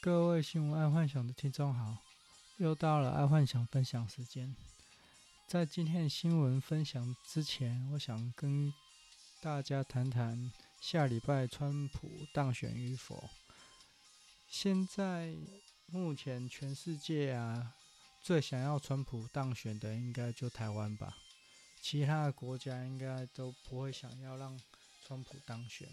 [0.00, 1.98] 各位新闻爱幻想的听众好，
[2.58, 4.54] 又到了爱幻想分享时间。
[5.48, 8.72] 在今天的新闻分享之前，我想跟
[9.40, 13.28] 大家谈谈下礼拜川普当选与否。
[14.46, 15.34] 现在
[15.86, 17.74] 目前全世界啊，
[18.22, 21.16] 最想要川普当选的应该就台湾吧，
[21.82, 24.56] 其他的国家应该都不会想要让
[25.04, 25.88] 川普当选，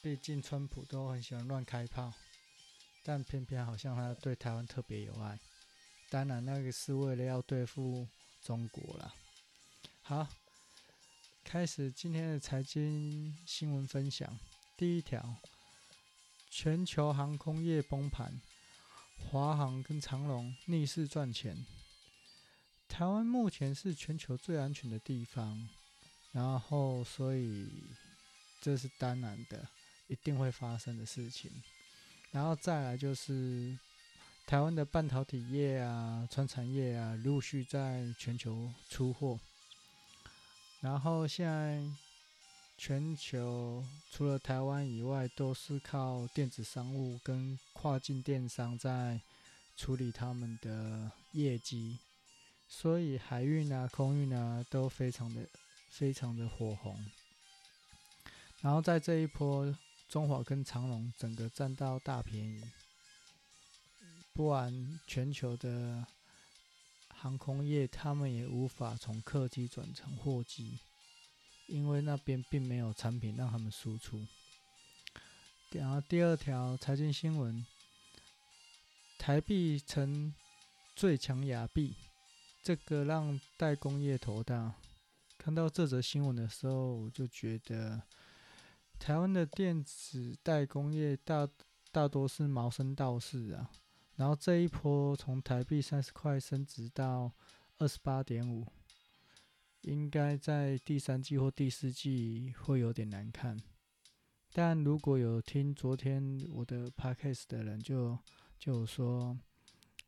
[0.00, 2.10] 毕竟川普都很喜欢乱开炮。
[3.06, 5.38] 但偏偏好像他对台湾特别有爱，
[6.08, 8.08] 当然那个是为了要对付
[8.42, 9.14] 中国啦。
[10.00, 10.26] 好，
[11.44, 14.38] 开始今天的财经新闻分享。
[14.74, 15.36] 第一条，
[16.48, 18.40] 全球航空业崩盘，
[19.18, 21.66] 华航跟长荣逆势赚钱。
[22.88, 25.68] 台湾目前是全球最安全的地方，
[26.32, 27.68] 然后所以
[28.62, 29.68] 这是当然的，
[30.06, 31.50] 一定会发生的事情。
[32.34, 33.78] 然后再来就是
[34.44, 39.38] 台湾的半导体业啊、传产业啊，陆续在全球出货。
[40.80, 41.80] 然后现在
[42.76, 49.20] 全球除了台湾以外，都是靠电子商务跟跨境电商在
[49.76, 52.00] 处理他们的业绩，
[52.66, 55.48] 所以海运啊、空运啊都非常的、
[55.88, 56.98] 非常的火红。
[58.60, 59.72] 然后在这一波。
[60.08, 62.62] 中华跟长隆整个占到大便宜，
[64.32, 66.06] 不然全球的
[67.08, 70.78] 航空业他们也无法从客机转成货机，
[71.66, 74.24] 因为那边并没有产品让他们输出。
[75.72, 77.66] 然后第二条财经新闻，
[79.18, 80.32] 台币成
[80.94, 81.96] 最强亚币，
[82.62, 84.74] 这个让代工业头大。
[85.36, 88.00] 看到这则新闻的时候，我就觉得。
[88.98, 91.46] 台湾的电子代工业大
[91.92, 93.70] 大多是茅山道士啊，
[94.16, 97.30] 然后这一波从台币三十块升值到
[97.78, 98.66] 二十八点五，
[99.82, 103.60] 应该在第三季或第四季会有点难看。
[104.52, 108.16] 但如果有听昨天我的 podcast 的人就，
[108.58, 109.38] 就就说，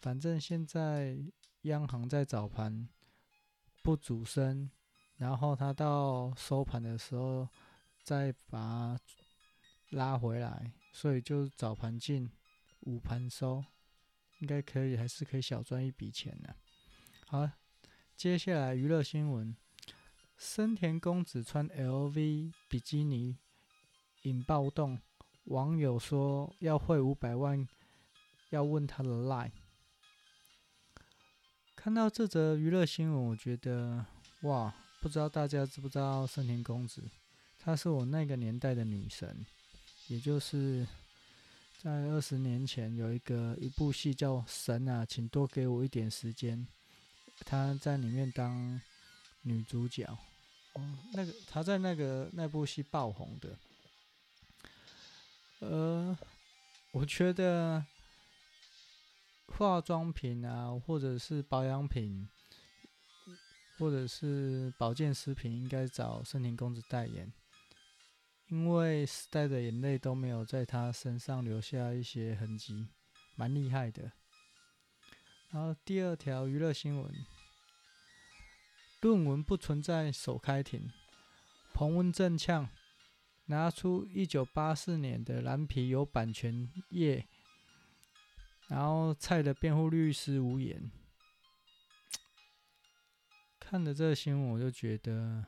[0.00, 1.16] 反正现在
[1.62, 2.86] 央行在早盘
[3.82, 4.70] 不主升，
[5.16, 7.48] 然后它到收盘的时候。
[8.02, 8.98] 再把
[9.90, 12.30] 拉回来，所以就早盘进，
[12.80, 13.64] 午盘收，
[14.40, 16.56] 应该可以，还是可以小赚一笔钱的。
[17.26, 17.48] 好，
[18.16, 19.56] 接下来娱乐新闻：
[20.36, 23.38] 森田公子穿 LV 比基尼
[24.22, 25.00] 引暴动，
[25.44, 27.66] 网友说要汇五百万，
[28.50, 29.52] 要问他的 line。
[31.76, 34.04] 看到这则娱乐新闻，我觉得
[34.42, 37.08] 哇，不知道大家知不知道森田公子？
[37.64, 39.46] 她是我那个年代的女神，
[40.08, 40.84] 也就是
[41.80, 46.58] 在二十年前有一个一部戏叫《神啊，请多给我一点时间》，
[47.46, 48.80] 她在里面当
[49.42, 50.04] 女主角。
[50.72, 53.56] 哦，那个她在那个那部戏爆红的。
[55.60, 56.18] 呃，
[56.90, 57.86] 我觉得
[59.46, 62.28] 化妆品啊，或者是保养品，
[63.78, 67.32] 或者是保健食品，应该找深田公子代言。
[68.52, 72.86] 因为时代的眼泪都没有在他身上留下一些痕迹，
[73.34, 74.12] 蛮厉害的。
[75.48, 77.10] 然后第二条娱乐新闻：
[79.00, 80.92] 论文不存在首开庭，
[81.72, 82.68] 彭文正呛，
[83.46, 87.26] 拿出一九八四年的蓝皮有版权页，
[88.68, 90.90] 然后蔡的辩护律师无言。
[93.58, 95.46] 看了这个新闻，我就觉得。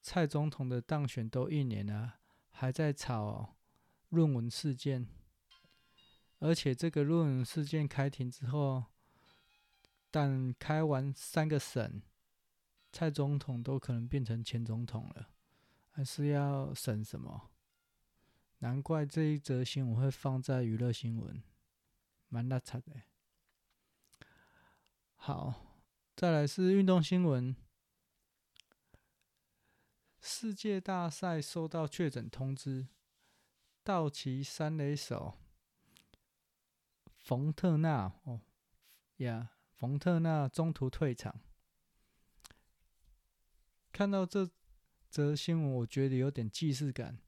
[0.00, 2.17] 蔡总统的当选都一年了，
[2.60, 3.54] 还在吵
[4.08, 5.06] 论文事件，
[6.40, 8.82] 而且这个论文事件开庭之后，
[10.10, 12.02] 但开完三个审，
[12.92, 15.28] 蔡总统都可能变成前总统了，
[15.92, 17.48] 还是要审什么？
[18.58, 21.40] 难怪这一则新闻会放在娱乐新闻，
[22.28, 23.02] 蛮拉扯的。
[25.14, 25.78] 好，
[26.16, 27.54] 再来是运动新闻。
[30.20, 32.88] 世界大赛收到确诊通知，
[33.82, 35.34] 道奇三垒手
[37.16, 38.40] 冯特纳哦
[39.18, 41.40] 呀，冯特纳中途退场。
[43.92, 44.50] 看到这
[45.08, 47.18] 则新闻，我觉得有点既视感，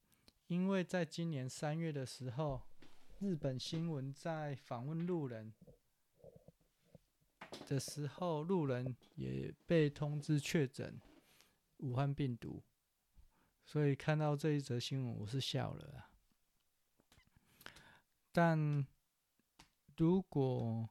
[0.49, 2.63] 因为在今年三月的时候，
[3.19, 5.53] 日本新闻在访问路人
[7.67, 11.01] 的时候，路人也被通知确诊
[11.79, 12.63] 武汉病毒。
[13.71, 16.11] 所以看到这一则新闻，我是笑了啊。
[18.33, 18.85] 但
[19.97, 20.91] 如果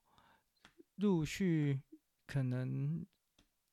[0.95, 1.81] 陆续
[2.25, 3.05] 可能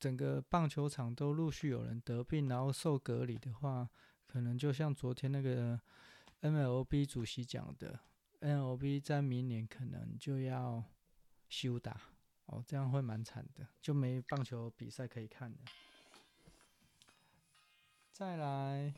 [0.01, 3.89] 整个棒球场都陆续有人得病，然后受隔离的话，
[4.27, 5.81] 可能就像昨天那个
[6.41, 8.01] MLB 主席讲的
[8.41, 10.83] ，MLB 在明年可能就要
[11.49, 11.97] 休打
[12.47, 15.59] 哦，这样会蛮惨的，就没棒球比赛可以看了。
[18.19, 18.95] 再来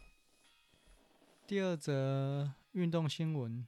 [1.44, 3.67] 第二则运动新闻。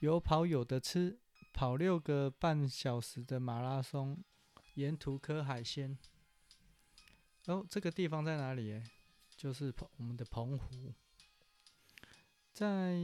[0.00, 1.16] 有跑有的吃，
[1.52, 4.24] 跑六个半小时的马拉松，
[4.74, 5.96] 沿途磕海鲜。
[7.44, 8.82] 哦，这个地方在哪里？
[9.36, 10.92] 就是我们的澎湖。
[12.52, 12.98] 在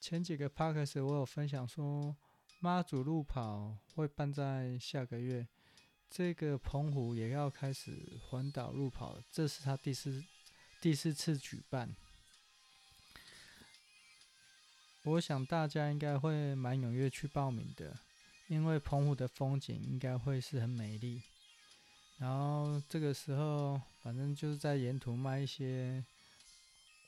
[0.00, 2.16] 前几个 podcast 我有分享说，
[2.58, 5.46] 妈祖路跑会办在下个月，
[6.10, 10.24] 这个澎湖也要开始环岛路跑，这是他第四
[10.80, 11.94] 第四次举办。
[15.04, 17.96] 我想大家应该会蛮踊跃去报名的，
[18.48, 21.22] 因为澎湖的风景应该会是很美丽。
[22.18, 26.04] 然后这个时候，反正就是在沿途卖一些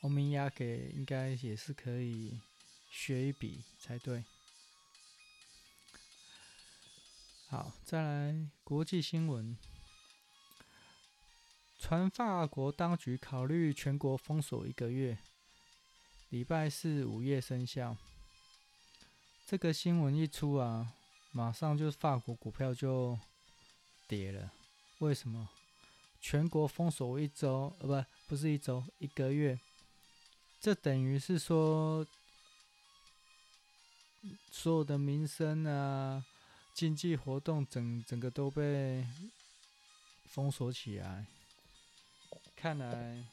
[0.00, 2.40] 欧米亚给，应该也是可以
[2.88, 4.24] 学一笔才对。
[7.52, 9.54] 好，再来国际新闻，
[11.78, 15.18] 传法国当局考虑全国封锁一个月。
[16.30, 17.94] 礼拜四午夜生效，
[19.46, 20.94] 这个新闻一出啊，
[21.32, 23.18] 马上就法国股票就
[24.08, 24.50] 跌了。
[25.00, 25.46] 为什么？
[26.22, 29.60] 全国封锁一周，呃，不，不是一周，一个月。
[30.58, 32.06] 这等于是说，
[34.50, 36.24] 所有的民生啊、
[36.74, 39.06] 经济活动整整个都被
[40.26, 41.26] 封锁起来。
[42.56, 43.24] 看来。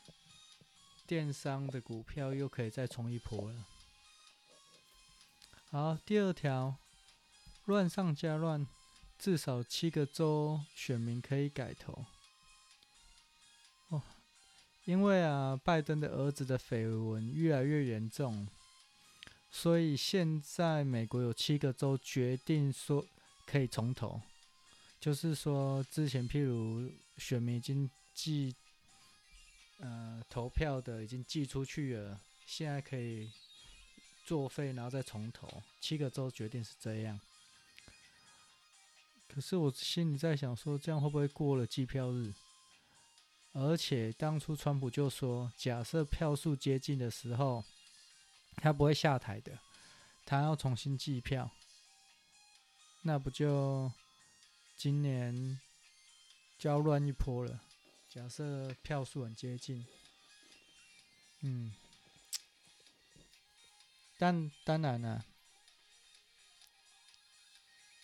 [1.07, 3.65] 电商的股票又可以再冲一波了。
[5.71, 6.75] 好，第二条，
[7.65, 8.67] 乱上加乱，
[9.17, 12.05] 至少七个州选民可以改投。
[13.87, 14.03] 哦，
[14.85, 18.47] 因为啊，拜登的儿子的绯闻越来越严重，
[19.49, 23.03] 所以现在美国有七个州决定说
[23.49, 24.21] 可以重投，
[24.99, 28.55] 就是说之前譬如选民已经寄。
[29.81, 33.31] 呃，投票的已经寄出去了，现在可以
[34.25, 35.47] 作废，然后再重投。
[35.79, 37.17] 七个州决定是这样，
[39.29, 42.33] 可是我心里在想说，这样会不会过了计票日？
[43.53, 47.63] 而且当初川普就说，假设票数接近的时候，
[48.57, 49.57] 他不会下台的，
[50.25, 51.49] 他要重新计票，
[53.01, 53.91] 那不就
[54.75, 55.59] 今年
[56.57, 57.61] 就要乱一波了？
[58.09, 59.85] 假设票数很接近，
[61.41, 61.73] 嗯，
[64.17, 65.25] 但当然了，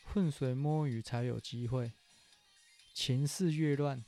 [0.06, 1.91] 浑水摸鱼才有机会，
[2.94, 4.06] 情势越乱，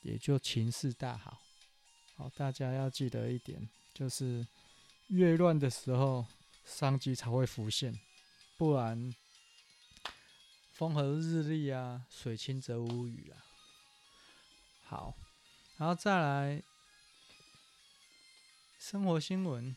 [0.00, 1.42] 也就情势大好。
[2.16, 4.46] 好，大家要记得一点，就是
[5.08, 6.26] 越乱的时候，
[6.64, 8.00] 商机才会浮现，
[8.56, 9.14] 不然
[10.82, 13.38] 风和日丽啊，水清则无鱼啊。
[14.82, 15.14] 好，
[15.76, 16.60] 然后再来
[18.80, 19.76] 生活新闻：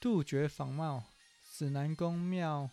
[0.00, 1.04] 杜绝仿冒，
[1.52, 2.68] 指南宫庙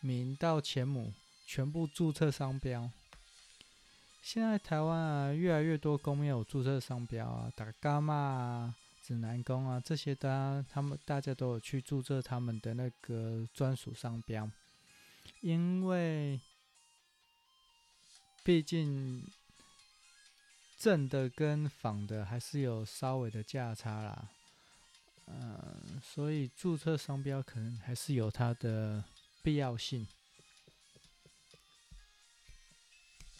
[0.00, 1.12] 名道前母
[1.46, 2.90] 全部注册商标。
[4.20, 14.50] 现在台湾啊，越来越多宫庙有注册商标啊，大甲妈啊、指南宫啊这些的，他们大家都有去注册他们的那个专属商标，
[15.44, 16.40] 因为
[18.42, 19.22] 毕竟。
[20.76, 24.28] 正的跟仿的还是有稍微的价差啦，
[25.28, 29.02] 嗯、所以注册商标可能还是有它的
[29.42, 30.06] 必要性。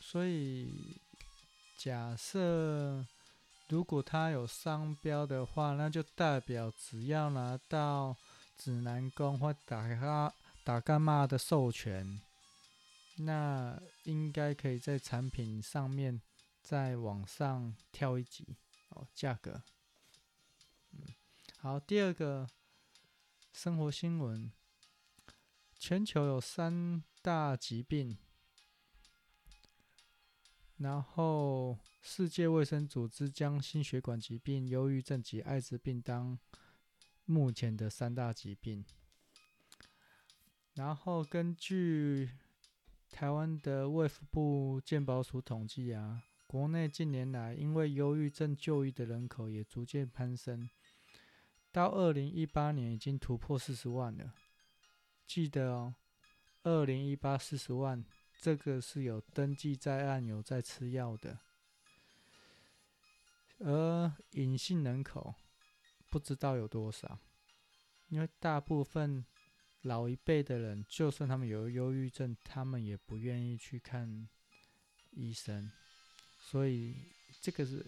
[0.01, 0.99] 所以
[1.77, 3.05] 假设
[3.69, 8.17] 如果它有商标的话，那就代表只要拿到
[8.57, 10.33] 指南宫或大甲
[10.64, 12.21] 打干妈的授权，
[13.18, 16.21] 那应该可以在产品上面。
[16.64, 18.56] 再往上跳一级
[18.88, 19.62] 哦，价格。
[20.92, 21.14] 嗯，
[21.59, 22.49] 好，第二个
[23.52, 24.50] 生活新闻，
[25.78, 28.16] 全球有三大疾病，
[30.78, 36.38] 然后世界卫生组织将心血管疾病、忧郁症及艾滋病当
[37.26, 38.83] 目前的三大疾病，
[40.75, 42.31] 然后根据
[43.11, 46.23] 台湾的卫福部健保署统计啊。
[46.47, 50.71] 国内近年来，因为忧郁症就医的人口也逐渐攀升，
[51.73, 54.33] 到二零一八年已经突破四十万了。
[55.26, 55.97] 记得哦，
[56.62, 58.04] 二零一八四十万，
[58.40, 61.40] 这个是有登记在案、有在吃药的。
[63.59, 65.35] 而隐性人口
[66.09, 67.19] 不知道有多少，
[68.11, 69.25] 因为大部分
[69.85, 74.29] 老一辈的人，就算他们有忧郁症，他们也不愿意去看
[75.12, 75.71] 医生，
[76.50, 76.95] 所以
[77.41, 77.87] 这个是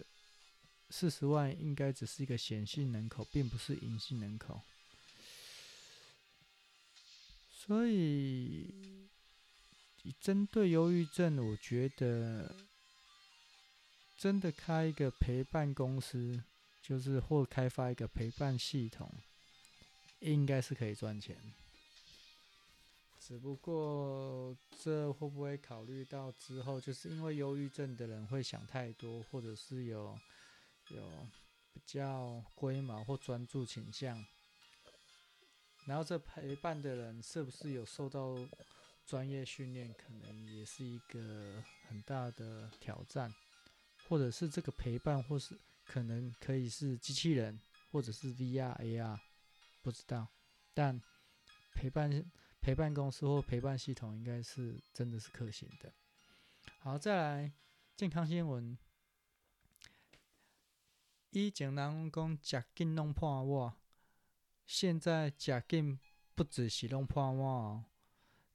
[0.89, 4.61] 四十万，应该只是一个显性人口，并不是隐性人口。
[7.51, 8.73] 所以，
[10.19, 12.55] 针对忧郁症，我觉得。
[14.19, 16.41] 真的开一个陪伴公司，
[16.81, 19.07] 就是或开发一个陪伴系统，
[20.21, 21.37] 应该是可以赚钱。
[23.27, 30.17] 只不过这会不会考虑到之后，就是因为忧郁症的人会想太多，或者是有
[30.91, 31.27] 有
[31.73, 34.25] 比较龟毛或专注倾向，
[35.85, 38.33] 然后这陪伴的人是不是有受到
[39.05, 43.29] 专业训练，可能也是一个很大的挑战。
[44.07, 47.59] 或者是这个陪伴，或是可能可以是机器人，
[47.91, 49.19] 或者是 VR、AR，
[49.81, 50.25] 不知道。
[50.73, 51.01] 但
[51.73, 52.09] 陪伴
[52.59, 55.93] 陪伴公司或陪伴系统应该是真的是可行的。
[56.79, 57.53] 好，再来
[57.95, 58.77] 健康新闻。
[61.31, 63.73] 以前人讲食紧弄破碗，
[64.65, 65.99] 现在食紧
[66.33, 67.85] 不只是弄破碗哦，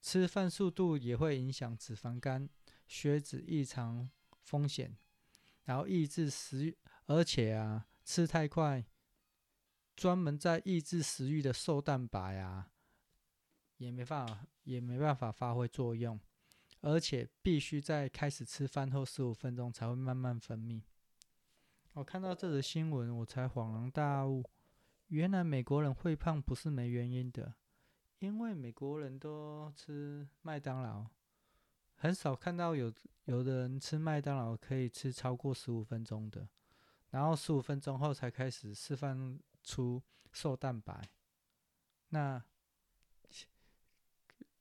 [0.01, 2.49] 吃饭速度也会影响脂肪肝、
[2.87, 4.11] 血脂异常
[4.43, 4.97] 风险。
[5.65, 8.85] 然后抑制食欲，而且啊，吃太快，
[9.95, 12.72] 专门在抑制食欲的瘦蛋白啊，
[13.83, 16.19] 也没办法，也没办法发挥作用，
[16.81, 20.83] 而且必须在开始吃饭后十五分钟才会慢慢分泌。
[21.95, 24.43] 我看到这则新闻，我才恍然大悟，
[25.09, 27.55] 原来美国人会胖不是没原因的，
[28.21, 31.05] 因为美国人都吃麦当劳。
[31.97, 32.93] 很少看到有
[33.27, 36.49] 有的人吃麦当劳可以吃超过十五分钟的，
[37.11, 41.11] 然后十五分钟后才开始释放出瘦蛋白。
[42.09, 42.43] 那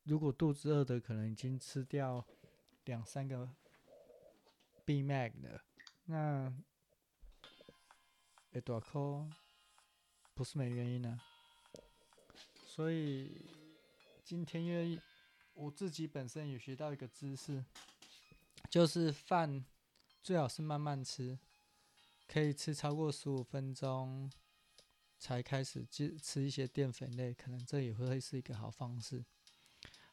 [0.04, 2.26] 如果肚子饿的，可能已经吃掉
[2.86, 3.50] 两三个
[4.86, 5.62] B Mac 了，
[6.06, 6.54] 那
[8.52, 9.30] 会大口
[10.34, 11.20] 不是没原因呢。
[12.66, 13.46] 所以
[14.24, 15.00] 今天因为。
[15.54, 17.64] 我自己本身也学到一个知识，
[18.70, 19.64] 就是饭
[20.24, 21.38] 最好是慢慢吃，
[22.26, 24.32] 可以吃超过十五分钟
[25.20, 29.24] 才开始吃吃一些淀粉类，可能这也会是一个好方式。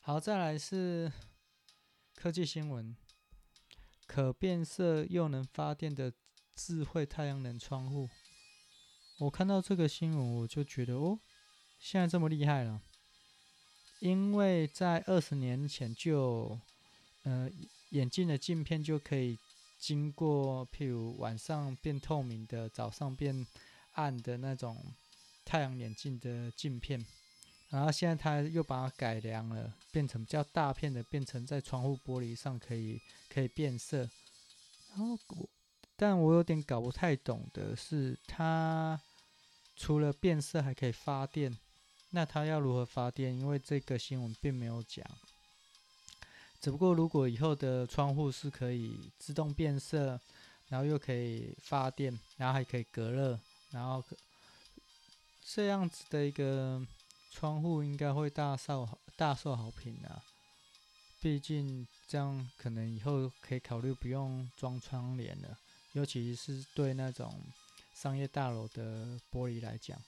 [0.08, 1.12] 好，再来是
[2.14, 2.96] 科技新闻，
[4.06, 6.10] 可变色又能发电的
[6.54, 8.08] 智慧太阳能窗户。
[9.18, 11.20] 我看到这个新闻，我就觉得哦，
[11.78, 12.80] 现在这么厉害了。
[14.00, 16.58] 因为在二十年前就，
[17.24, 17.50] 呃，
[17.90, 19.38] 眼镜的镜片就可以
[19.78, 23.46] 经过，譬如晚上变透明的，早上变
[23.92, 24.82] 暗的那种
[25.44, 27.04] 太阳眼镜的镜片，
[27.70, 34.08] 然后现在他又把它改良了，变成比较大片的，变成在窗户玻璃上可以可以变色。
[34.90, 35.48] 然后我，
[35.96, 38.98] 但我有点搞不太懂的是，它
[39.76, 41.56] 除了变色还可以发电。
[42.10, 43.38] 那它要如何发电？
[43.38, 45.04] 因为这个新闻并没有讲。
[46.58, 50.18] 只不过如果以后的窗户是可以自动变色，
[50.68, 53.38] 然后又可以发电，然后还可以隔热，
[53.70, 54.02] 然后
[55.44, 56.82] 这样子的一个
[57.30, 60.23] 窗户应该会大受大受好评啊！
[61.20, 65.58] 毕竟这样可能以后可以考虑不用装窗帘了，
[65.92, 67.42] 尤其是对那种
[67.94, 70.00] 商业大楼的玻璃来讲。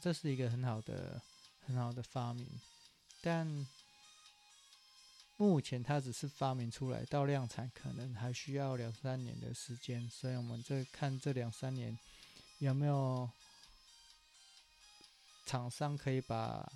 [0.00, 1.20] 这是一个很好的、
[1.66, 2.46] 很好的发明，
[3.22, 3.66] 但
[5.36, 11.98] 目前它只是发明出来，到量产可能还需要两三年的时间，所以我们再看这两三年
[12.58, 13.30] 有没有
[15.46, 16.70] 厂商可以把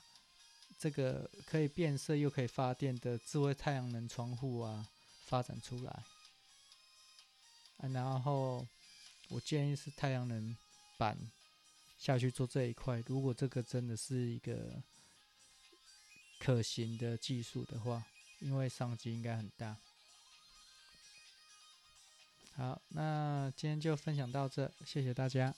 [0.79, 4.89] 这个可以变色又可以发电的智慧太阳能窗户啊
[5.27, 6.05] 发展出来。
[7.77, 8.67] 啊，然后
[9.29, 10.57] 我建议是太阳能
[10.97, 11.31] 板。
[11.99, 14.83] 下去做这一块，如果这个真的是一个
[16.39, 18.03] 可行的技术的话，
[18.39, 19.77] 因为商机应该很大。
[22.57, 25.55] 好，那今天就分享到这，谢谢大家。